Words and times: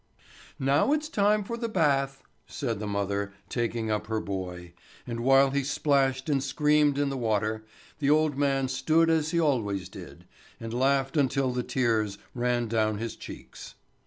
"Now 0.57 0.93
it's 0.93 1.07
time 1.07 1.43
for 1.43 1.57
the 1.57 1.69
bath," 1.69 2.23
said 2.47 2.79
the 2.79 2.87
mother, 2.87 3.33
taking 3.49 3.91
up 3.91 4.07
her 4.07 4.19
boy, 4.19 4.73
and 5.05 5.19
while 5.19 5.51
he 5.51 5.63
splashed 5.63 6.27
and 6.27 6.41
screamed 6.43 6.97
in 6.97 7.09
the 7.09 7.17
water, 7.17 7.63
the 7.99 8.09
old 8.09 8.35
man 8.35 8.67
stood 8.67 9.11
as 9.11 9.29
he 9.29 9.39
always 9.39 9.89
did, 9.89 10.25
and 10.59 10.73
laughed 10.73 11.17
until 11.17 11.51
the 11.51 11.61
tears 11.61 12.17
ran 12.33 12.67
down 12.67 12.97
his 12.97 13.15
cheeks. 13.15 13.75